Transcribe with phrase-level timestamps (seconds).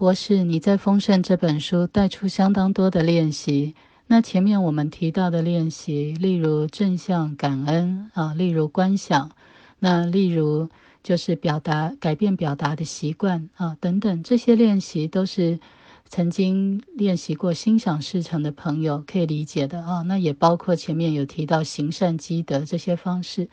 [0.00, 3.74] 博士，你在《丰盛》这本书带出相当多的练习。
[4.06, 9.30] 那前面我们提到的练习，例如正向感恩啊，例如观想，
[9.78, 10.70] 那例如
[11.02, 15.60] 就是表达改变表达的习惯啊，等等，这些练习都是
[16.08, 20.00] 曾经练习过心想事成的朋友可以理解的啊。
[20.00, 23.50] 那也包括前面有提到行善积德这些方式，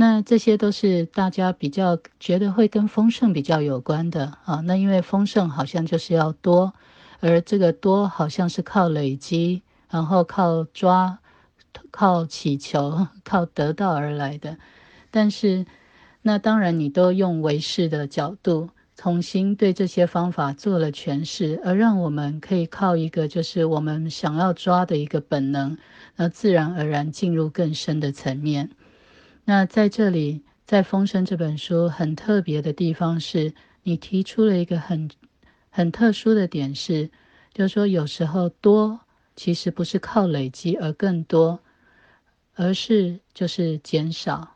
[0.00, 4.62] 那这些都是大家比较觉得会跟丰盛比较有关的啊。
[4.64, 6.72] 那因为丰盛好像就是要多，
[7.20, 9.62] 而这个多好像是靠累积。
[9.90, 11.18] 然后靠抓、
[11.90, 14.56] 靠祈求、 靠得到而来的，
[15.10, 15.66] 但是
[16.22, 25.76] 那当然你都用唯识的角度重新对这些方法做了诠释，而让我们可以靠一个就是我们想要抓的一个本能，
[26.14, 28.70] 那自然而然进入更深的层面。
[29.50, 35.10] 那在这里，在《风声》这本书很特别的地方是，你提出了一个很
[35.70, 37.10] 很特殊的点是，
[37.52, 39.00] 就是说有时候多。
[39.34, 41.58] 其实不是靠累积而更多，
[42.54, 44.54] 而是就是减少。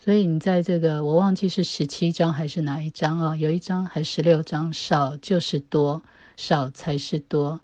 [0.00, 3.36] 所以你在这个我忘记是十七章还是哪一章啊？
[3.36, 6.02] 有一章还十六章，少就是多，
[6.36, 7.60] 少才是多。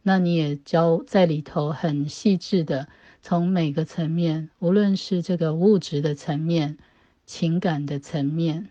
[0.00, 2.88] 那你也教在里头很细致的，
[3.26, 6.76] 从每个层面，无论是这个物质的层面、
[7.24, 8.68] 情感的层面，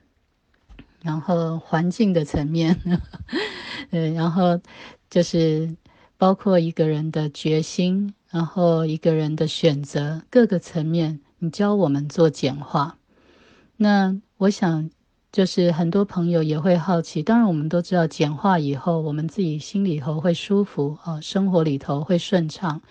[1.01, 2.79] 然后环境的层面，
[3.89, 4.61] 嗯，然后
[5.09, 5.75] 就是。
[6.15, 12.97] 包括一个人的决心，然后一个人的选择，各个层面，你教我们做简化。
[13.75, 14.89] 那我想，
[15.33, 17.21] 就是很多朋友也会好奇。
[17.21, 22.81] 当然，我们都知道简化以后，我们自己心里头会舒服啊，生活里头会顺畅。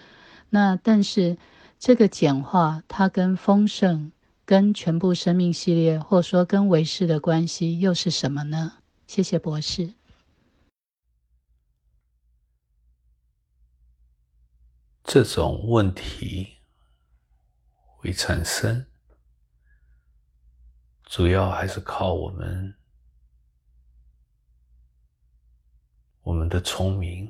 [0.51, 1.39] 那但是
[1.85, 4.13] 这个简化，它跟丰盛、
[4.45, 8.75] 跟全部生命系列，或者说跟维世的关系又是什么呢？
[9.09, 9.93] 谢谢博士。
[15.03, 16.59] 这种问题
[17.75, 18.87] 会产生，
[21.03, 22.77] 主要还是靠我们
[26.23, 27.29] 我们的聪明，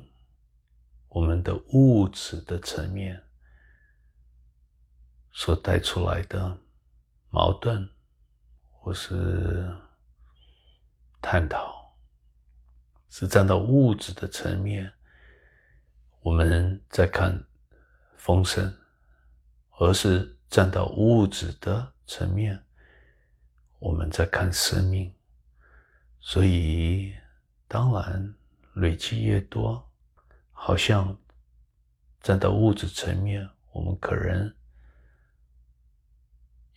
[1.07, 3.22] 我们的物质的层面
[5.33, 6.57] 所带出来的
[7.29, 7.89] 矛盾，
[8.71, 9.75] 或是
[11.21, 11.93] 探讨，
[13.09, 14.93] 是站到物质的层面，
[16.21, 17.43] 我们在看。
[18.15, 18.73] 丰盛，
[19.79, 22.63] 而是站到物质的层面，
[23.79, 25.13] 我们在看生命。
[26.21, 27.13] 所以，
[27.67, 28.33] 当然
[28.75, 29.91] 累积越多，
[30.53, 31.19] 好像
[32.21, 34.55] 站到物质层面，我们可能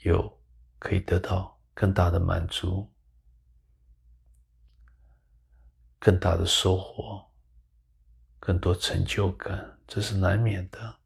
[0.02, 0.40] 有
[0.78, 2.90] 可以得到更大的满足、
[5.98, 7.28] 更大的收获、
[8.38, 10.96] 更多成就感，这是难免的。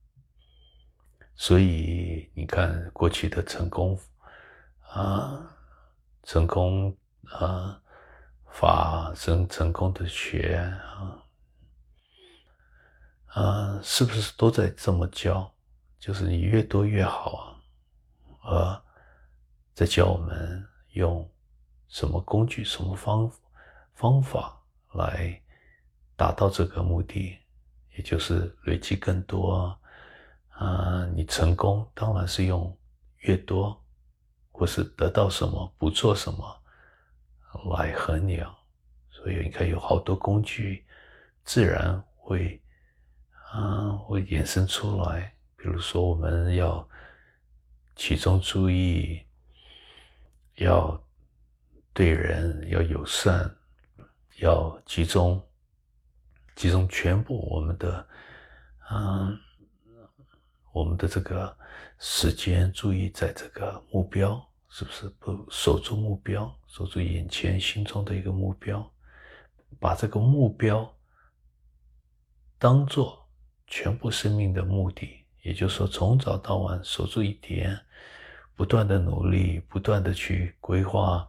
[1.34, 3.98] 所以你看，过去的成功
[4.90, 5.56] 啊，
[6.24, 7.80] 成功啊，
[8.52, 11.24] 法生成功的学啊，
[13.28, 15.50] 啊，是不是都在这么教？
[15.98, 17.59] 就是你越多越好啊，
[18.50, 18.82] 和
[19.74, 21.30] 在教我们用
[21.86, 23.30] 什么工具、什么方
[23.94, 24.60] 方法
[24.94, 25.40] 来
[26.16, 27.38] 达到这个目的，
[27.96, 29.78] 也就是累积更多。
[30.48, 32.76] 啊，你成功当然是用
[33.18, 33.80] 越多，
[34.50, 36.62] 或是得到什么不做什么
[37.76, 38.52] 来衡量，
[39.10, 40.84] 所以你看有好多工具，
[41.44, 42.60] 自然会
[43.52, 45.32] 啊会衍生出来。
[45.56, 46.86] 比如说我们要
[48.00, 49.22] 其中注意，
[50.54, 50.98] 要
[51.92, 53.54] 对人要友善，
[54.38, 55.46] 要集中
[56.56, 58.08] 集中全部我们的
[58.90, 59.38] 嗯。
[60.72, 61.54] 我们的这个
[61.98, 64.40] 时间，注意在这个目标，
[64.70, 68.90] 是不是不守住目标，守住眼前心中的一个目标，
[69.78, 70.90] 把这个目标
[72.56, 73.28] 当做
[73.66, 77.78] 全部生命的目的，也就是说，从早到晚守住一点，
[78.56, 81.28] 不断的努力，不断的去规划，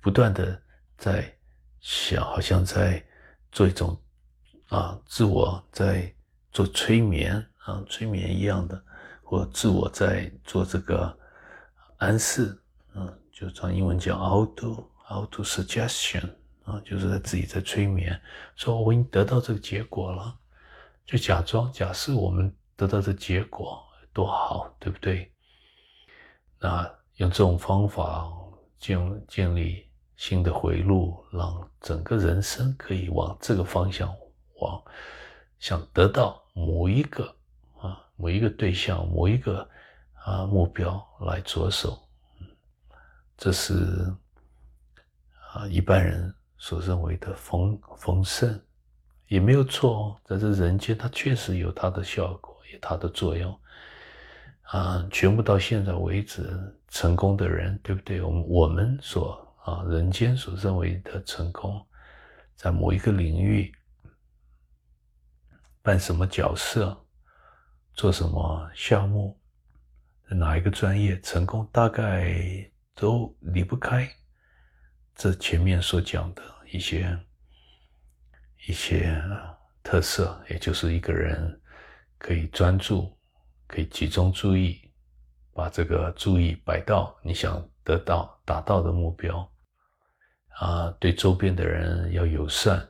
[0.00, 0.60] 不断的
[0.96, 1.32] 在
[1.80, 3.04] 想，好像在
[3.52, 3.96] 做一种
[4.68, 6.12] 啊，自我在
[6.52, 7.44] 做催眠。
[7.64, 8.78] 啊，催眠一样的，
[9.22, 11.18] 或自我在做这个
[11.96, 12.54] 暗示，
[12.94, 16.28] 嗯，就从英文叫 auto auto suggestion，
[16.64, 18.20] 啊，就是在自己在催眠，
[18.54, 20.36] 说我已经得到这个结果了，
[21.06, 23.82] 就假装假设我们得到这结果
[24.12, 25.30] 多好，对不对？
[26.58, 28.30] 那用这种方法
[28.78, 29.86] 建建立
[30.16, 34.14] 新的回路，让整个人生可以往这个方向
[34.60, 34.82] 往，
[35.58, 37.24] 想得到某一个
[37.80, 39.68] 啊某一个对象某一个
[40.24, 41.98] 啊目标来着手，
[43.36, 43.74] 这是
[45.52, 48.60] 啊一般人所认为的丰丰盛，
[49.26, 53.60] 也没有错哦，在这人间它确实有它的效果，有它的作用。
[54.62, 56.42] 啊，全部到现在为止
[56.88, 58.22] 成功的人，对不对？
[58.22, 61.86] 我们我们所啊人间所认为的成功，
[62.56, 63.70] 在某一个领域
[65.82, 66.98] 扮什么角色，
[67.92, 69.38] 做什么项目，
[70.28, 72.34] 哪一个专业成功，大概
[72.94, 74.10] 都离不开
[75.14, 77.16] 这前面所讲的一些
[78.66, 79.14] 一些
[79.82, 81.60] 特色，也就是一个人
[82.24, 83.14] 可以专注。
[83.66, 84.80] 可以集中注意，
[85.52, 89.46] 把这个注意摆到你想得到、达到的目标。
[90.58, 92.86] 啊，对周边的人要友善，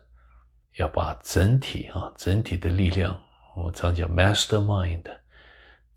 [0.77, 3.21] 要把整体啊，整体的力量，
[3.57, 5.03] 我常讲 mastermind，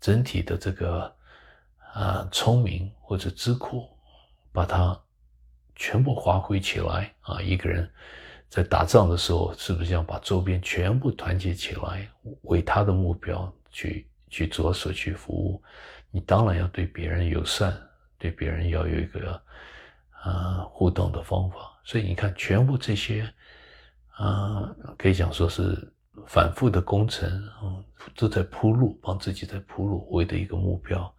[0.00, 1.14] 整体的这个
[1.92, 3.88] 啊聪明或者智库，
[4.52, 4.98] 把它
[5.76, 7.40] 全部发挥起来啊。
[7.40, 7.88] 一个人
[8.48, 12.08] 在打仗的时候，是不是要把周边全部团结起来，
[12.42, 14.06] 为他的目标去？
[14.30, 15.62] 去着手去服务，
[16.10, 17.74] 你当然要对别人友善，
[18.18, 19.42] 对别人要有一个
[20.10, 21.56] 啊互动的方法。
[21.82, 23.22] 所以你看，全部这些
[24.16, 25.90] 啊，可以讲说是
[26.26, 27.26] 反复的工程，
[27.62, 27.82] 嗯，
[28.14, 31.10] 都在铺路，帮自己在铺路，为的一个目标，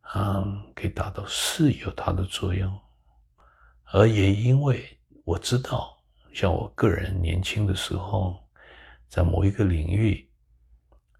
[0.00, 0.44] 啊，
[0.74, 2.76] 可以达到是有它的作用。
[3.92, 4.84] 而也因为
[5.22, 5.96] 我知道，
[6.32, 8.38] 像我个人年轻的时候，
[9.08, 10.26] 在某一个领域。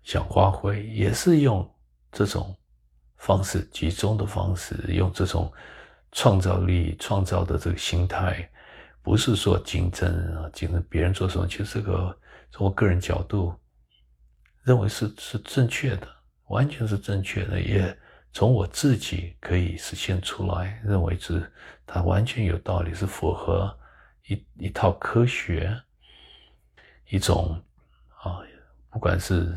[0.03, 1.71] 想发挥也是用
[2.11, 2.57] 这种
[3.19, 5.53] 方式，集中的方式，用这种
[6.11, 8.51] 创造力、创造的这个心态，
[9.03, 11.47] 不是说竞争啊，竞争别人做什么。
[11.47, 12.19] 其实这个
[12.51, 13.55] 从我个人角度
[14.63, 16.09] 认为是是正确的，
[16.49, 17.97] 完全是正确的，也
[18.33, 21.53] 从我自己可以实现出来，认为是
[21.87, 23.79] 它完全有道理，是符合
[24.31, 25.79] 一一套科学，
[27.09, 27.63] 一种
[28.23, 28.41] 啊，
[28.89, 29.55] 不管是。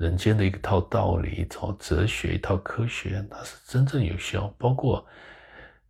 [0.00, 4.48] 人间的一套道理、一套哲学、一套科学，它是真正有效。
[4.56, 5.06] 包括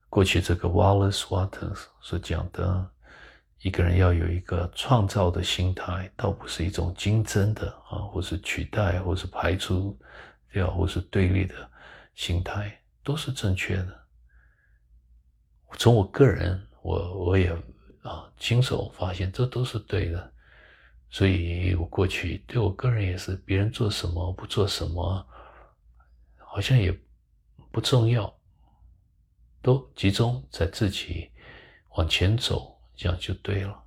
[0.08, 2.90] 过去这个 Wallace Waters 所讲的，
[3.60, 9.96] 一个人要有一个创造的心态，倒不是一种竞争的啊，或是取代，或是排除
[10.52, 11.54] 掉，或是对立的
[12.16, 14.06] 心态，都是正确的。
[15.78, 17.56] 从我个人，我我也
[18.02, 20.32] 啊亲手发现，这都是对的。
[21.10, 25.26] 所以我过去对我个人也是，别人做什么不做什么，
[26.36, 26.96] 好像也
[27.72, 28.32] 不重要，
[29.60, 31.30] 都集中在自己
[31.96, 33.82] 往前走，这样就对了。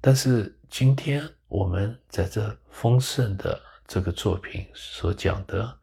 [0.00, 5.78] 但是今天我们在这丰盛的这个作品所讲的，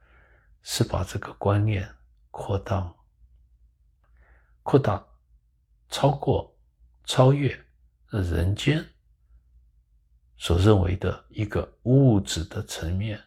[0.64, 1.88] 是把这个观念
[2.32, 2.92] 扩大、
[4.64, 5.06] 扩大、
[5.94, 6.52] 超过、
[7.06, 7.56] 超越。
[8.10, 8.86] 人间
[10.38, 13.20] 所认为的一个物质的层面，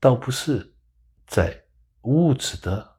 [0.00, 0.74] 倒不是
[1.26, 1.62] 在
[2.04, 2.96] 物质的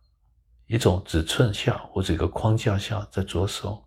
[0.67, 3.83] 一种尺寸下或者一个框架下在着手。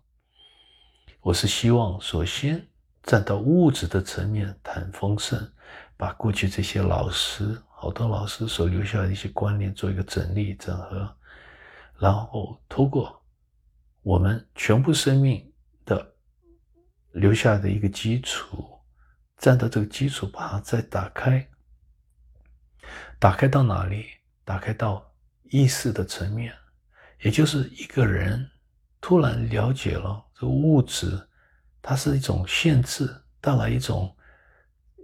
[1.21, 2.67] 我是希望首先
[3.03, 5.39] 站到物质的层面谈丰盛，
[5.95, 11.17] 把过去这些老师、好多老师所留下的一些观念做一个整理整合，
[11.99, 13.15] 然后通过。
[14.03, 15.51] 我们全部生命
[15.83, 16.15] 的
[17.11, 18.79] 留下的一个基础，
[19.35, 21.45] 站到这个基础，把它再打开，
[23.19, 24.05] 打开到哪里？
[24.45, 25.13] 打开到
[25.49, 26.55] 意识的层面，
[27.19, 28.49] 也就是一个人
[29.01, 31.27] 突然了解了这个物质，
[31.81, 34.15] 它是一种限制，带来一种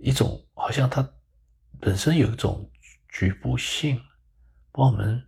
[0.02, 1.06] 一种好像它
[1.82, 2.72] 本身有一种
[3.10, 4.02] 局部性，
[4.72, 5.22] 把我们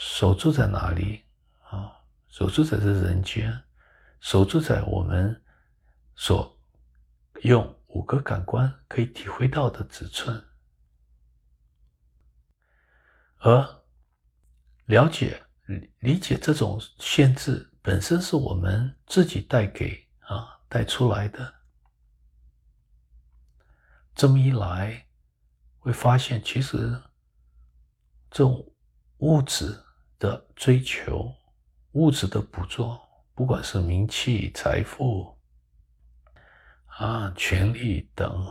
[0.00, 1.24] 守住在哪里
[1.70, 1.92] 啊？
[2.28, 3.64] 守住在这人间，
[4.20, 5.42] 守住在我们
[6.14, 6.56] 所
[7.42, 10.40] 用五个感官可以体会到的尺寸，
[13.38, 13.82] 而
[14.84, 15.44] 了解、
[15.98, 21.54] 理解这种限制本身是我们自己带给啊带出来的。
[24.14, 25.08] 这么一来，
[25.80, 27.02] 会发现其实
[28.30, 28.72] 这种
[29.18, 29.84] 物质
[30.18, 31.34] 的追求。
[31.92, 33.00] 物质的捕捉，
[33.34, 35.38] 不管是名气、财富
[36.86, 38.46] 啊、权力等，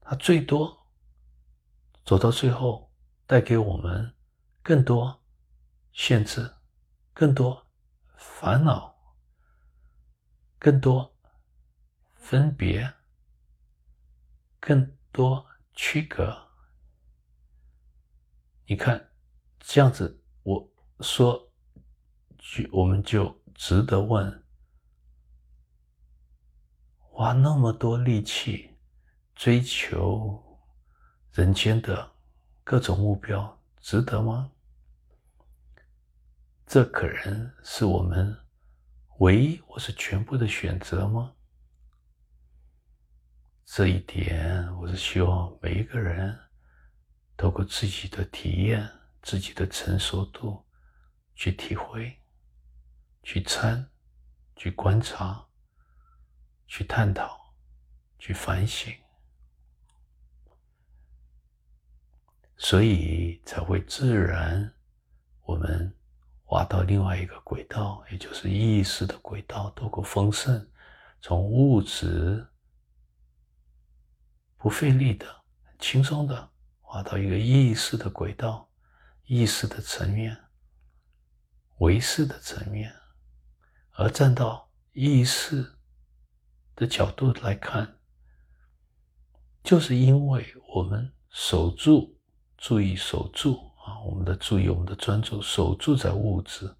[0.00, 0.86] 它最多
[2.04, 2.92] 走到最后，
[3.26, 4.14] 带给我们
[4.62, 5.22] 更多
[5.92, 6.54] 限制、
[7.12, 7.66] 更多
[8.16, 8.94] 烦恼、
[10.58, 11.14] 更多
[12.14, 12.94] 分别、
[14.60, 16.48] 更多区隔。
[18.66, 19.11] 你看，
[19.64, 21.50] 这样子，我说，
[22.36, 24.44] 就我们就值得问：
[26.98, 28.76] 花那么多力气
[29.34, 30.60] 追求
[31.32, 32.12] 人间的
[32.64, 34.50] 各种目标，值得吗？
[36.66, 38.36] 这可能是我们
[39.20, 41.34] 唯一或是全部的选择吗？
[43.64, 46.38] 这一点，我是希望每一个人。
[47.34, 48.88] 透过自己的体验、
[49.22, 50.66] 自己的成熟度
[51.34, 52.20] 去体会、
[53.22, 53.88] 去参、
[54.56, 55.46] 去观察、
[56.66, 57.54] 去探讨、
[58.18, 58.92] 去反省，
[62.56, 64.74] 所以才会自然
[65.44, 65.96] 我们
[66.44, 70.68] 滑到另外一个轨道，也就是意识的轨道，透过丰盛，
[71.20, 72.46] 从物质
[74.56, 75.26] 不费力的、
[75.78, 76.50] 轻松的。
[76.84, 78.68] 滑到一个意识的轨道，
[79.34, 80.36] 意识的层面，
[81.78, 82.94] 唯识的层面，
[83.92, 85.78] 而站到意识
[86.76, 87.96] 的角度来看，
[89.64, 92.20] 就是因为我们守住、
[92.58, 93.54] 注意守住
[93.86, 96.70] 啊，我们的注意、我们的专注守住在物质，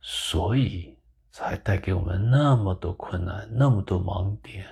[0.00, 0.98] 所以
[1.30, 4.66] 才带给我们那么多困难、那么多盲点、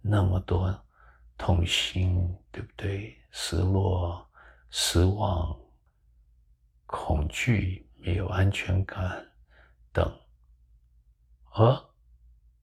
[0.00, 0.84] 那么多
[1.38, 3.16] 痛心，对不对？
[3.30, 4.28] 失落、
[4.68, 5.56] 失望、
[6.86, 9.32] 恐惧、没有安全感
[9.92, 10.20] 等，
[11.50, 11.84] 而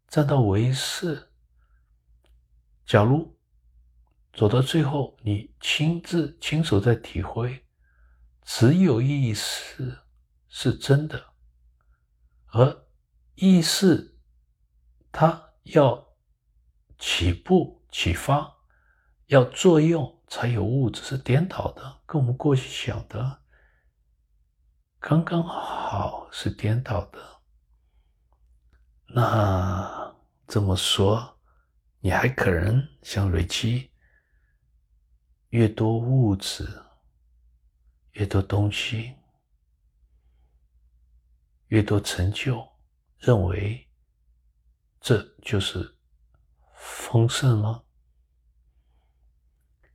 [0.07, 1.29] 站到唯识，
[2.85, 3.37] 假如
[4.33, 7.65] 走到最后，你亲自亲手在体会，
[8.41, 9.99] 只有意识
[10.47, 11.33] 是真的，
[12.47, 12.85] 而
[13.35, 14.17] 意识
[15.11, 16.15] 它要
[16.97, 18.55] 起步、启发，
[19.27, 20.19] 要作用。
[20.25, 23.42] 才有物质是颠倒的，跟我们过去想的
[25.05, 27.41] 刚刚好是颠倒的。
[29.07, 30.15] 那
[30.47, 31.41] 这么说，
[31.99, 33.91] 你还可能像瑞奇，
[35.49, 36.65] 越多物质，
[38.11, 39.13] 越多东西，
[41.67, 42.65] 越多成就，
[43.17, 43.85] 认为
[45.01, 45.97] 这就是
[46.77, 47.83] 丰盛吗？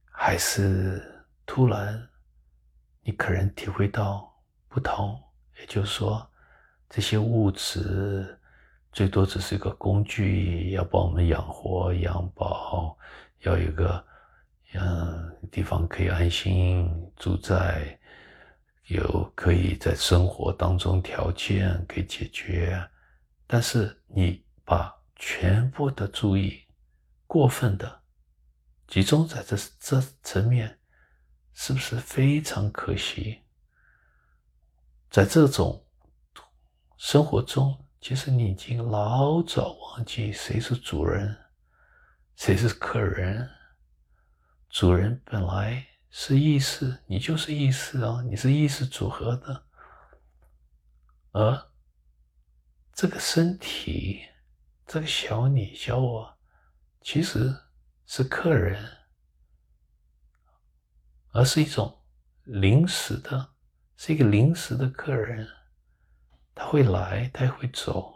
[0.05, 2.11] 还是突然，
[3.01, 4.28] 你可能体会到
[4.79, 5.21] 不同，
[5.59, 6.25] 也就是说，
[6.89, 8.39] 这些物质
[8.93, 12.97] 最多只是一个工具，要帮我们养活、养饱，
[13.41, 14.05] 要有个
[14.75, 17.99] 嗯地方可以安心住在，
[18.87, 22.81] 有可以在生活当中条件可以解决。
[23.49, 26.63] 但是你把全部的注意
[27.27, 28.01] 过分的。
[28.87, 30.79] 集中在这这层面，
[31.53, 33.41] 是不是非常可惜？
[35.11, 35.87] 在这种
[36.97, 41.37] 生活中，其实你已经老早忘记谁是主人，
[42.37, 43.49] 谁是客人。
[44.69, 49.65] 主人本来是意识，你就是意识啊，你是意识组合的，
[51.33, 51.71] 而
[52.93, 54.23] 这个身体，
[54.87, 56.39] 这个小你、小我，
[57.03, 57.57] 其实。
[58.11, 58.83] 是客人，
[61.33, 62.03] 而是一种
[62.45, 63.53] 临时的，
[63.99, 65.47] 是一个临时的客人。
[66.55, 68.15] 他会来，他会走。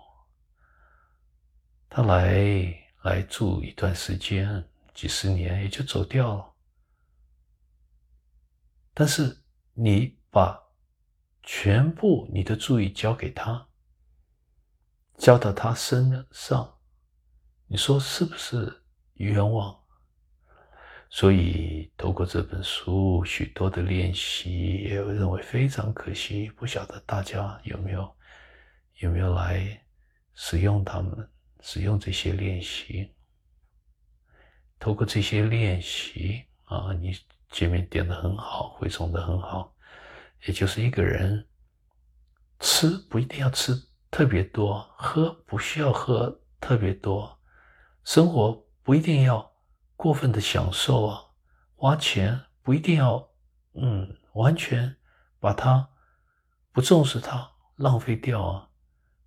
[1.89, 6.55] 他来来住一段时间，几十年也就走掉了。
[8.95, 9.43] 但是
[9.75, 10.59] 你把
[11.43, 13.69] 全部你的注意交给他，
[15.19, 16.79] 交到他身上，
[17.67, 18.85] 你说是不是
[19.15, 19.82] 冤枉？
[21.15, 26.49] 所以，透过这本书，许多的练习，也有认为非常可惜。
[26.57, 28.17] 不晓得大家有没有
[29.01, 29.79] 有没有来
[30.33, 31.29] 使用它们，
[31.61, 33.13] 使用这些练习。
[34.81, 37.15] 透过这些练习啊，你
[37.51, 39.77] 前面点的很好，回送的很好。
[40.47, 41.47] 也就是一个人
[42.59, 43.75] 吃不一定要吃
[44.11, 47.39] 特别多，喝不需要喝特别多，
[48.03, 49.52] 生活不一定要。
[50.03, 51.27] 过分的享受啊，
[51.77, 53.31] 花钱不一定要，
[53.75, 54.97] 嗯，完全
[55.39, 55.91] 把它
[56.73, 58.71] 不重视它，浪费掉啊。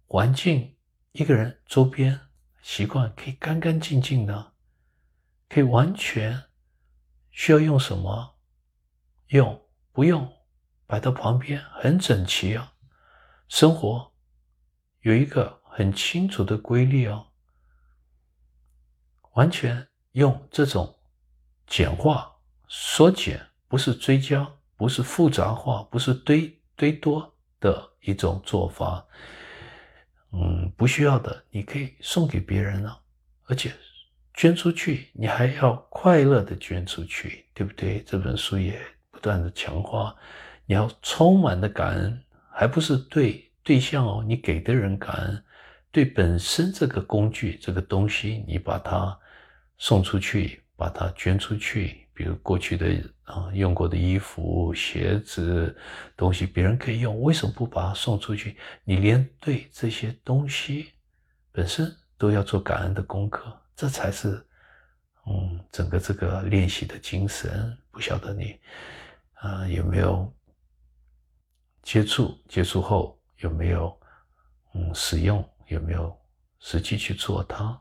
[0.06, 0.76] 环境，
[1.14, 2.20] 一个人周边
[2.62, 4.52] 习惯可以干干净净的，
[5.48, 6.44] 可以完全
[7.32, 8.36] 需要用什么
[9.28, 10.30] 用不用
[10.86, 12.74] 摆到旁边，很整齐啊。
[13.48, 14.12] 生活
[15.00, 17.28] 有一个很清楚的规律啊，
[19.36, 20.96] 完全用这种
[21.68, 22.34] 简化、
[22.70, 29.06] 缩减，不是追加，不是复杂化，不是堆堆多的一种做法。
[30.32, 32.98] 嗯，不需要的你可以送给别人了，
[33.48, 33.74] 而且
[34.34, 38.02] 捐出去，你还要快乐的捐出去，对不对？
[38.04, 38.80] 这本书也
[39.12, 40.16] 不断的强化，
[40.66, 45.44] 你要充满的感恩，还不是对对象哦，你给的人感恩，
[45.92, 49.20] 对本身这个工具这个东西，你把它。
[49.78, 52.08] 送出去，把它捐出去。
[52.14, 52.88] 比如过去的
[53.24, 55.78] 啊用过的衣服、鞋子
[56.16, 58.56] 东西，别人可以用，为什么不把它送出去？
[58.86, 60.94] 你连对这些东西
[61.52, 64.42] 本身都要做感恩的功课，这才是
[65.28, 67.78] 嗯整个这个练习的精神。
[67.92, 68.58] 不晓得你
[69.34, 70.34] 啊有没有
[71.82, 72.40] 接触？
[72.48, 74.00] 接触后有没有
[74.74, 75.46] 嗯使用？
[75.68, 76.18] 有没有
[76.60, 77.78] 实际去做它？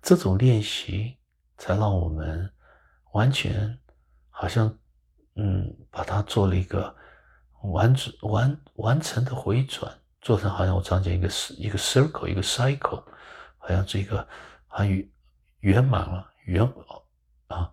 [0.00, 1.18] 这种练习
[1.56, 2.50] 才让我们
[3.12, 3.78] 完全
[4.30, 4.72] 好像，
[5.34, 6.94] 嗯，把它做了一个
[7.62, 13.02] 完完完成的回转，做成好像我常讲一个一个 circle 一个 cycle，
[13.56, 14.26] 好像这个
[14.66, 15.10] 还圆
[15.60, 16.62] 圆满了圆
[17.48, 17.70] 啊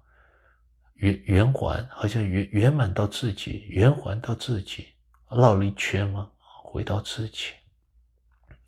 [0.96, 4.88] 圆圆环，好像圆圆满到自己，圆环到自己，
[5.30, 6.32] 绕了一圈嘛，
[6.64, 7.54] 回到自己。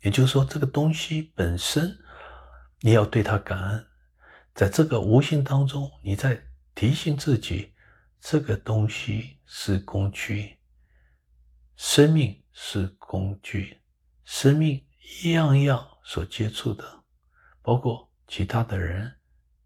[0.00, 1.98] 也就是说，这个东西本身。
[2.80, 3.86] 你要对他感恩，
[4.54, 6.40] 在这个无形当中，你在
[6.74, 7.74] 提醒自己，
[8.20, 10.58] 这个东西是工具，
[11.76, 13.82] 生命是工具，
[14.24, 14.86] 生命
[15.22, 17.04] 一样一样所接触的，
[17.62, 19.12] 包括其他的人，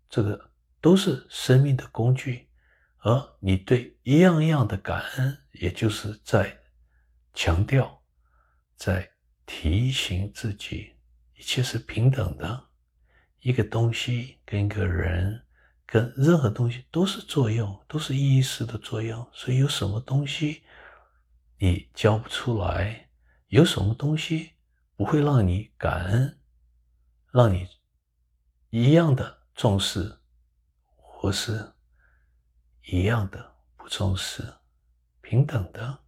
[0.09, 2.49] 这个都是生命的工具，
[2.99, 6.59] 而你对一样一样的感恩，也就是在
[7.35, 8.03] 强调，
[8.77, 9.11] 在
[9.45, 10.95] 提醒自己，
[11.37, 12.69] 一切是平等的。
[13.43, 15.45] 一个东西跟一个人，
[15.85, 19.29] 跟任何东西都是作用，都是意识的作用。
[19.33, 20.63] 所以有什么东西
[21.59, 23.11] 你教不出来，
[23.49, 24.53] 有什么东西
[24.95, 26.39] 不会让你感恩，
[27.33, 27.69] 让你
[28.71, 30.21] 一样的重视，
[30.95, 31.73] 或是
[32.85, 34.55] 一样的不重视，
[35.21, 35.99] 平等的。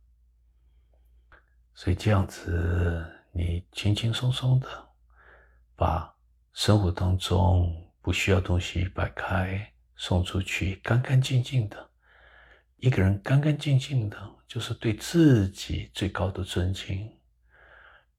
[1.74, 4.68] 所以这样子，你轻轻松松的
[5.74, 6.13] 把。
[6.54, 11.90] 生活当中不需要东西摆开送出去，干干净净的
[12.76, 17.10] 一个人，干干净净的，就是对自己最高的尊敬，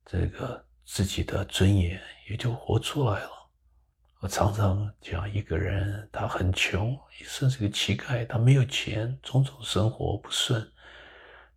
[0.06, 3.32] 这个自己的尊严也就活出来了。
[4.20, 10.70] 我常常讲，一个人他很穷，甚至个乞丐，他没有钱，种种生活不顺，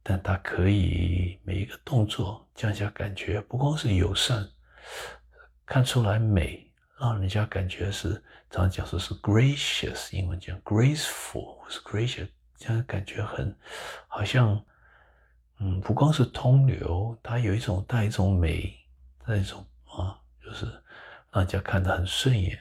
[0.00, 4.48] 但他可以每一个动作降下感觉，不光是友善，
[5.66, 6.67] 看出来美。
[7.00, 8.12] 让人家感觉是，
[8.50, 13.56] 常常讲说是 gracious，英文讲 graceful，或是 gracious，这样感觉很，
[14.08, 14.64] 好像，
[15.58, 18.76] 嗯，不光是通流，它有一种带一种美，
[19.24, 20.66] 带一种啊，就是
[21.30, 22.58] 让人家看得很顺眼。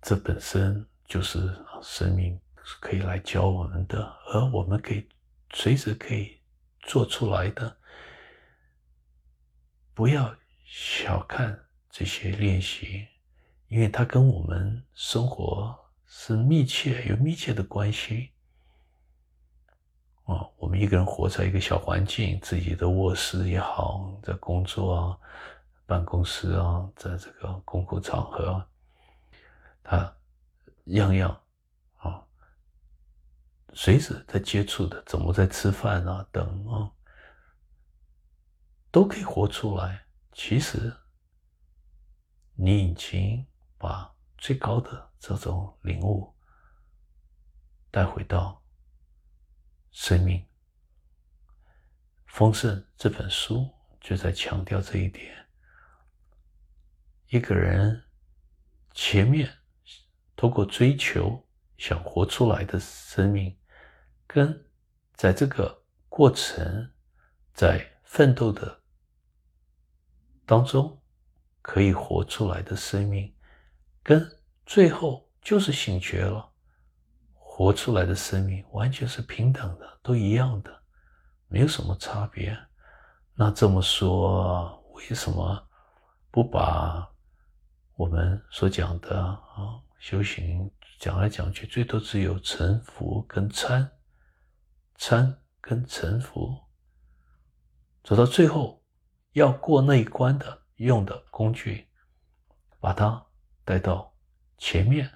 [0.00, 5.08] 这本身就是生命是可以来教我们的，而我们可以
[5.52, 6.40] 随时可以
[6.80, 7.76] 做出来的。
[9.94, 10.34] 不要
[10.66, 11.63] 小看。
[11.96, 13.06] 这些练习，
[13.68, 18.32] 因为它跟我们生活是密切有密切的关系。
[20.24, 25.18] 啊，我们一个人活在一个小环境，自己的卧室也好，在工作啊、
[25.86, 28.66] 办公室啊，在这个公共场合，
[29.84, 30.12] 他
[30.86, 31.40] 样样
[31.98, 32.20] 啊，
[33.72, 36.90] 随时在接触的，怎么在吃饭啊等啊，
[38.90, 40.04] 都可以活出来。
[40.32, 40.92] 其实。
[42.56, 43.44] 你已经
[43.76, 46.32] 把最高的这种领悟
[47.90, 48.62] 带回到
[49.90, 50.44] 生命
[52.26, 53.68] 丰盛这本书
[54.00, 55.46] 就在强调这一点。
[57.28, 58.04] 一个人
[58.92, 59.50] 前面
[60.36, 61.44] 通过追求
[61.76, 63.58] 想活出来的生命，
[64.26, 64.68] 跟
[65.14, 66.92] 在这个过程
[67.52, 68.82] 在奋斗的
[70.46, 71.00] 当中。
[71.64, 73.34] 可以活出来的生命，
[74.02, 74.30] 跟
[74.66, 76.46] 最后就是醒觉了，
[77.32, 80.70] 活出来的生命完全是平等的，都一样的，
[81.48, 82.54] 没有什么差别。
[83.34, 85.66] 那这么说，为什么
[86.30, 87.10] 不把
[87.96, 93.90] 我们所讲的啊修行讲来讲去，最多只有沉浮跟参
[94.96, 96.60] 参跟臣服，
[98.02, 98.84] 走到最后
[99.32, 101.88] 要过那一关的用的工具，
[102.80, 103.26] 把它
[103.64, 104.16] 带到
[104.58, 105.10] 前面，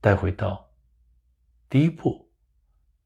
[0.00, 0.72] 带回到
[1.68, 2.30] 第一步，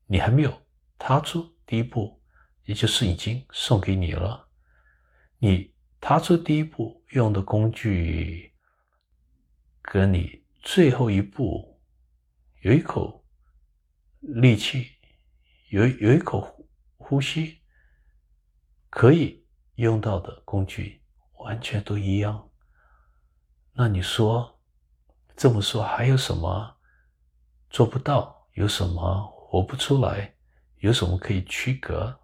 [0.06, 2.22] 你还没有踏出第一步，
[2.64, 4.48] 也就是已经送给你了，
[5.38, 8.54] 你踏出第一步用的工具，
[9.82, 11.80] 跟你最后一步
[12.62, 13.16] 有一口。
[14.20, 14.98] 力气
[15.68, 17.60] 有有一口呼吸
[18.90, 19.46] 可以
[19.78, 21.00] 用到的工具，
[21.38, 22.48] 完全都一样。
[23.72, 24.58] 那你说
[25.36, 26.76] 这么说还有什么
[27.70, 28.46] 做不到？
[28.54, 30.34] 有什么活不出来？
[30.78, 32.18] 有什么可以区隔？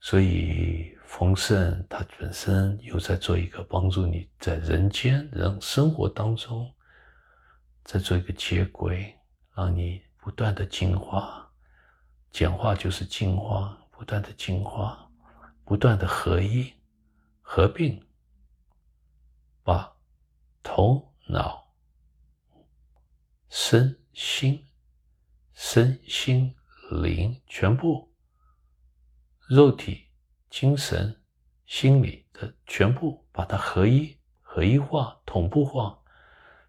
[0.00, 6.72] 所以丰盛它本身又在做一个帮助你在人间人生活当中，
[7.84, 9.18] 在做一个接轨。
[9.56, 11.48] 让你不断的进化，
[12.32, 15.03] 简化就是进化，不断的进化，
[15.64, 16.72] 不断的合一、
[17.40, 18.02] 合并，
[19.62, 19.96] 把
[20.62, 21.72] 头脑、
[23.48, 24.66] 身心、
[25.54, 26.54] 身心
[26.90, 28.12] 灵全部，
[29.48, 30.06] 肉体、
[30.50, 31.22] 精神、
[31.64, 35.98] 心理的全部，把它合一、合一化、同步化、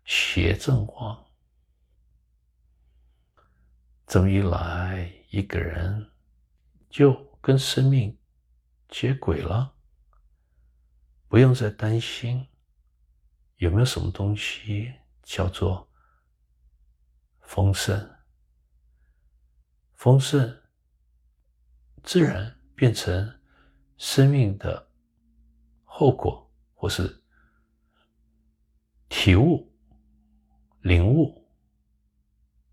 [0.05, 1.21] 协正化。
[4.07, 6.11] 这么一来，一个人
[6.89, 8.17] 就跟生命
[8.87, 9.75] 接轨了，
[11.27, 12.47] 不用再担心
[13.57, 14.93] 有没有什么东西
[15.23, 15.91] 叫做
[17.41, 18.17] 丰盛，
[19.93, 20.61] 丰盛
[22.03, 23.41] 自然变成
[23.97, 24.91] 生命的
[25.83, 27.23] 后果，或是
[29.09, 29.71] 体悟、
[30.81, 31.47] 领悟，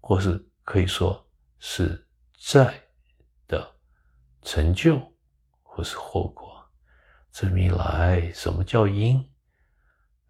[0.00, 0.48] 或是。
[0.64, 2.88] 可以说是在
[3.48, 3.76] 的
[4.42, 5.11] 成就，
[5.74, 6.62] 或是后果。
[7.30, 9.26] 这么一来，什么叫因？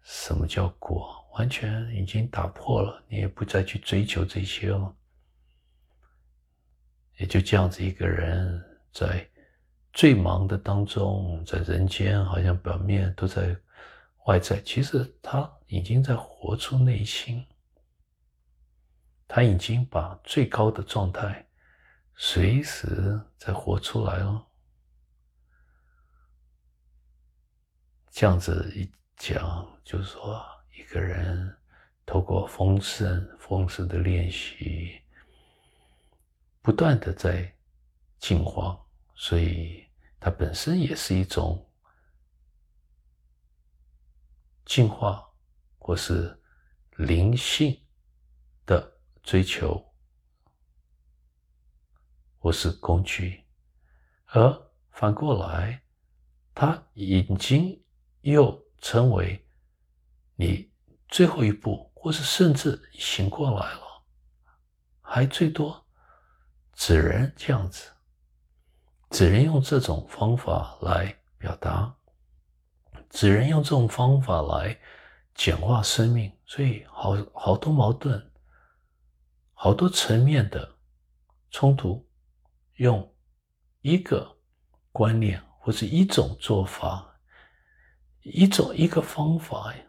[0.03, 1.21] 什么叫果？
[1.33, 4.95] 完全已经打破了，你也不再去追求这些了。
[7.17, 9.29] 也就这样子，一个人在
[9.91, 13.55] 最忙的当中，在人间，好像表面都在
[14.25, 17.45] 外在，其实他已经在活出内心。
[19.27, 21.45] 他已经把最高的状态
[22.15, 24.47] 随时在活出来了。
[28.13, 30.45] 这样子一讲，就是说，
[30.77, 31.57] 一个人
[32.05, 35.01] 透过丰盛、丰盛的练习，
[36.61, 37.51] 不断的在
[38.19, 38.79] 进化，
[39.15, 39.83] 所以
[40.19, 41.67] 它本身也是一种
[44.63, 45.27] 进化，
[45.79, 46.39] 或是
[46.97, 47.75] 灵性
[48.67, 48.93] 的。
[49.23, 49.81] 追求，
[52.37, 53.41] 或是工具，
[54.25, 55.81] 而反过来，
[56.53, 57.81] 它已经
[58.23, 59.47] 又成为
[60.35, 60.69] 你
[61.07, 64.03] 最后一步，或是甚至醒过来了，
[64.99, 65.85] 还最多
[66.73, 67.91] 只能这样子，
[69.11, 71.95] 只能用这种方法来表达，
[73.09, 74.77] 只能用这种方法来
[75.33, 78.29] 简化生命，所以好好多矛盾。
[79.55, 80.77] 好多层面的
[81.49, 82.05] 冲突，
[82.73, 83.15] 用
[83.79, 84.37] 一个
[84.91, 87.12] 观念或者一种做法，
[88.23, 89.81] 一种一个方法呀，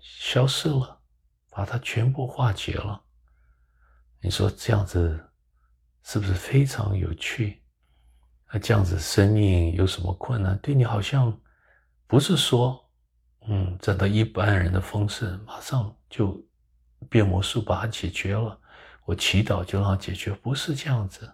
[0.00, 1.00] 消失了，
[1.50, 3.02] 把它全部化解了。
[4.20, 5.30] 你说这样子
[6.02, 7.62] 是不是非常有趣？
[8.52, 10.58] 那这样子生命有什么困难？
[10.58, 11.40] 对你好像
[12.06, 12.90] 不是说，
[13.46, 16.44] 嗯，站到一般人的方式，马上就。
[17.10, 18.56] 变魔术把它解决了，
[19.04, 21.28] 我祈祷就让它解决，不是这样子，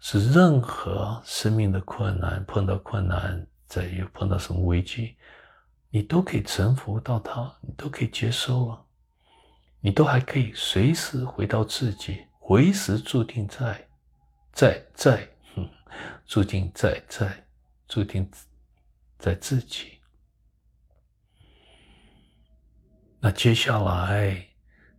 [0.00, 5.16] 是任何生命的困难，碰到困难，再有碰到什么危机，
[5.90, 8.86] 你都可以臣服到它，你都可以接收了，
[9.80, 13.88] 你都还可以随时回到自己，随时注定在，
[14.52, 15.28] 在在，
[16.26, 17.46] 注定在在，
[17.86, 18.30] 注定
[19.18, 19.98] 在自己。
[23.20, 24.44] 那接下来。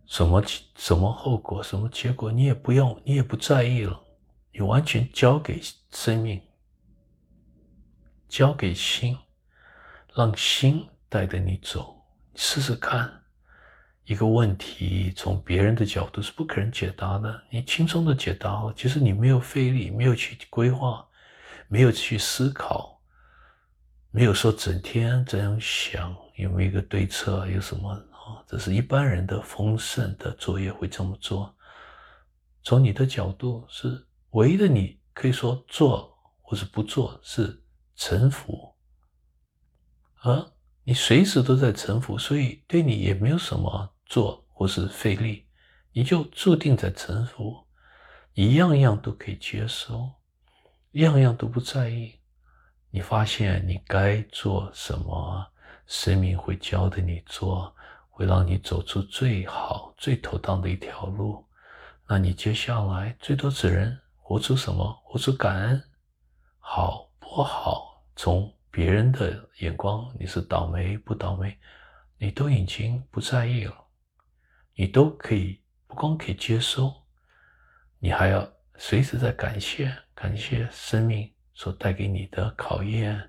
[0.06, 0.42] 什么
[0.74, 4.02] 什么后果，什么结果，你也不用，你也不在意了，
[4.52, 5.60] 你完全交给
[5.90, 6.40] 生命，
[8.28, 9.16] 交给心，
[10.14, 11.96] 让心带着你走。
[12.34, 13.22] 试试看，
[14.04, 21.06] 一个问题从别人的角度是不可能解答的，你轻松的解答其实你没有费力，没有去规划，
[21.68, 23.00] 没有去思考，
[24.10, 27.90] 没有说整天这样想，有没有一个对策，有什么？
[27.90, 31.54] 啊，这是一般人的丰盛的作业会这么做。
[32.62, 37.64] 从你的角度是唯一的，你可以说做或是不做是
[37.96, 38.74] 臣服，
[40.22, 40.52] 而
[40.84, 45.46] 你随时都在臣服，所以对你也没有什么做或是费力，
[45.92, 47.66] 你就注定在臣服，
[48.34, 50.10] 一样样都可以接受，
[50.92, 52.18] 样样都不在意。
[52.90, 55.46] 你发现你该做什么？
[55.86, 57.74] 生命会教的你做，
[58.10, 61.44] 会让你走出最好、最妥当的一条路。
[62.06, 63.98] 那你接下来最多只能
[64.30, 64.92] 活出什么？
[65.02, 65.82] 活出感恩，
[66.60, 68.00] 好不好？
[68.14, 71.58] 从别人的眼光，你是倒霉不倒霉，
[72.16, 73.74] 你都已经不在意了。
[74.74, 76.94] 你都可以不光可以接受，
[77.98, 83.28] 你还要随时在感谢，感谢生命所带给你的考验。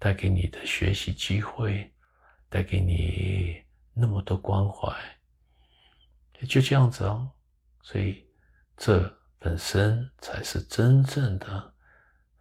[0.00, 1.92] 带给你的学习机会，
[2.48, 3.62] 带给你
[3.94, 4.92] 那么多关怀，
[6.48, 7.30] 就这样子哦。
[7.82, 8.26] 所以，
[8.76, 11.72] 这本身才是真正的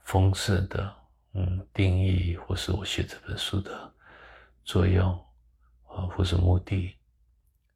[0.03, 0.93] 丰盛的，
[1.33, 3.93] 嗯，定义或是我写这本书的
[4.63, 5.11] 作用
[5.87, 6.95] 啊，或是目的，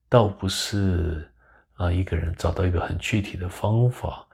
[0.09, 1.31] 倒不是
[1.73, 4.27] 啊一个人找到一个很具体的方法，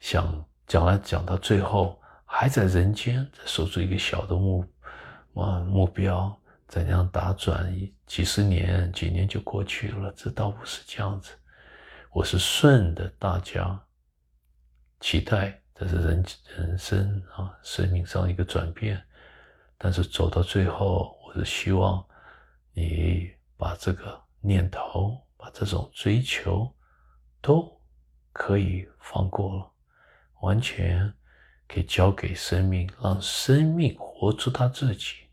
[0.00, 4.64] 想讲来讲到最后还在人间在守住一个小的目。
[5.34, 7.72] 啊，目标怎样打转？
[8.06, 11.30] 几十年、几年就过去了，这倒不是这样子。
[12.10, 13.80] 我是顺着大家
[15.00, 16.24] 期待，这是人
[16.56, 19.02] 人生啊，生命上一个转变。
[19.76, 22.04] 但是走到最后，我是希望
[22.72, 26.74] 你把这个念头、把这种追求
[27.40, 27.80] 都
[28.32, 29.70] 可以放过了，
[30.40, 31.12] 完全
[31.68, 35.28] 可以交给生命，让生命活出他自己。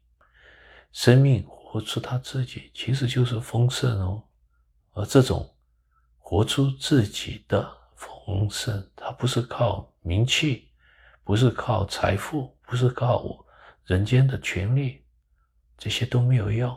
[0.92, 4.24] 生命活出他自己，其实就是丰盛哦。
[4.94, 5.56] 而这种
[6.20, 7.68] 活出自己的
[8.26, 10.72] 丰盛，它不是靠名气，
[11.24, 13.46] 不是靠财富，不是靠
[13.86, 15.06] 人间的权利，
[15.78, 16.76] 这些都没有用。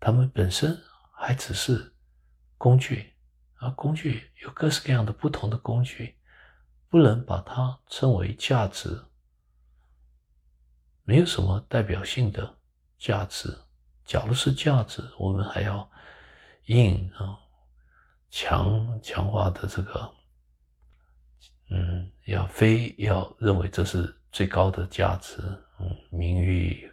[0.00, 0.76] 他们本身
[1.16, 1.94] 还只是
[2.58, 3.14] 工具，
[3.56, 6.18] 而工具有各式各样的不同的工具，
[6.88, 9.04] 不能把它称为价值。
[11.04, 12.58] 没有什么代表性的
[12.98, 13.56] 价值。
[14.04, 15.90] 假如是价值，我们还要
[16.66, 17.40] 硬啊
[18.36, 20.12] 强强化的这个，
[21.70, 25.40] 嗯，要非要认为这是最高的价值，
[25.78, 26.92] 嗯，名誉，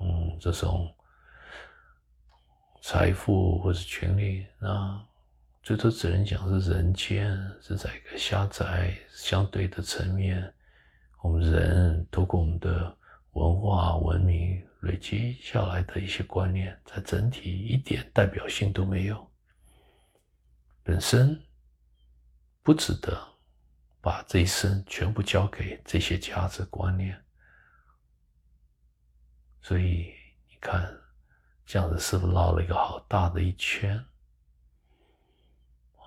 [0.00, 0.94] 嗯，这种
[2.82, 5.02] 财富或者权利，那
[5.62, 10.52] 最多只能讲是人间是在一个狭窄相对的层面。
[11.22, 12.94] 我们人通过我们的
[13.32, 19.31] 文化文明累积下来的一些观念，在整体一点代表性都没有，
[20.82, 21.40] 本身
[22.62, 23.18] 不值得
[24.00, 27.22] 把这一生全部交给这些价值观念。
[29.60, 30.12] 所以
[30.48, 30.92] 你看，
[31.64, 33.96] 这样子是不是绕了一个好大的一圈？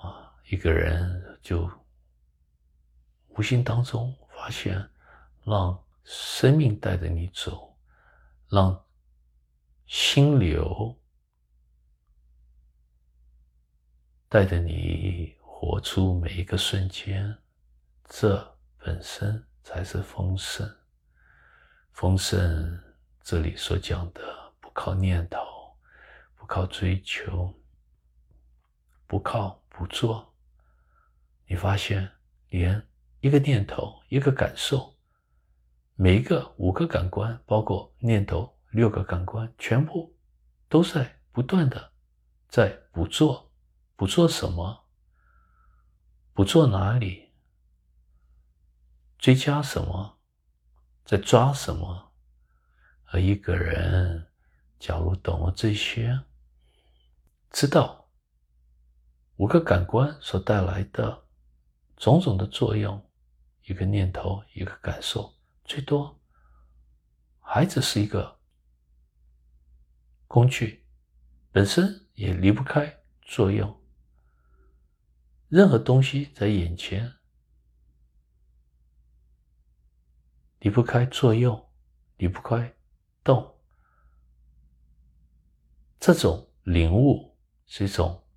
[0.02, 1.70] 啊，一个人就
[3.30, 4.90] 无形当中发现。
[5.48, 7.78] 让生命带着你走，
[8.50, 8.84] 让
[9.86, 11.00] 心流
[14.36, 17.38] 带着你活出每一个瞬间，
[18.04, 20.69] 这本身才是丰盛。
[21.93, 22.84] 丰盛
[23.24, 24.21] 这里所讲的，
[24.60, 25.39] 不靠念头，
[26.36, 27.50] 不靠追求，
[29.08, 30.34] 不靠不做，
[31.48, 32.12] 你发现
[32.50, 32.86] 连
[33.21, 34.93] 一个念头，一个感受。
[35.93, 40.13] 每一个五个感官，包括念头六个感官，全部
[40.67, 41.93] 都在不断的
[42.50, 43.44] 在不做，
[43.95, 44.86] 不做什么？
[46.34, 47.31] 不做哪里？
[49.17, 50.17] 追加什么？
[51.05, 52.12] 在抓什么？
[53.05, 54.27] 而一个人，
[54.79, 56.25] 假如懂了这些，
[57.51, 58.10] 知道
[59.38, 61.25] 五个感官所带来的
[61.95, 63.10] 种种的作用，
[63.63, 65.34] 一个念头，一个感受。
[65.63, 66.19] 最多，
[67.39, 68.39] 孩子是一个
[70.27, 70.86] 工具，
[71.53, 73.81] 本身也离不开作用。
[75.47, 77.13] 任何东西在眼前，
[80.60, 81.69] 离不开作用，
[82.17, 82.75] 离不开
[83.23, 83.60] 动。
[85.99, 88.27] 这种领悟是一种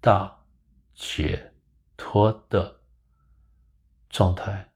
[0.00, 0.46] 大
[0.94, 1.54] 解
[1.96, 2.82] 脱的
[4.08, 4.72] 状态。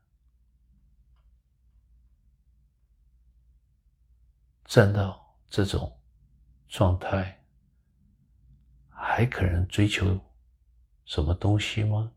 [4.64, 6.00] 站到这种
[6.68, 7.44] 状态，
[8.88, 10.29] 还可能追求
[11.10, 12.12] 什么东西吗？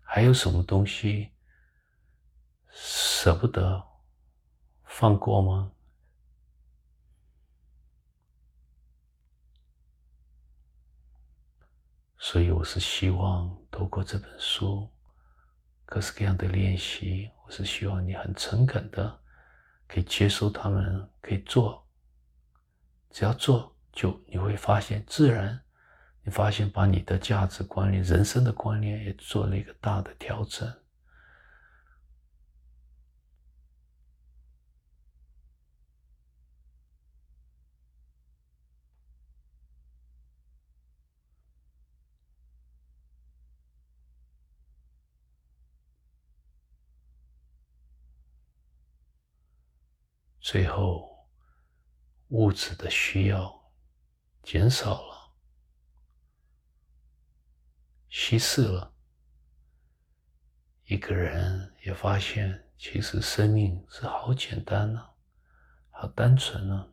[0.00, 1.30] 还有什么东西
[2.72, 3.80] 舍不得
[4.82, 5.70] 放过吗？
[12.18, 14.90] 所以，我是希望透过这本书，
[15.84, 19.22] 各式各样的练习，我是希望你很诚恳的
[19.86, 21.86] 可以接受他们，可以做。
[23.10, 25.64] 只要做，就你会发现，自然
[26.30, 30.72] 发现把你的价值观念、人生的观念也做了一个大的调整。
[50.40, 51.28] 最后，
[52.28, 53.70] 物质的需要
[54.42, 55.17] 减少了，
[58.08, 58.92] 稀释了。
[60.84, 65.06] 一个人也发现，其实生命是好简单呢，
[65.90, 66.88] 好单纯呢。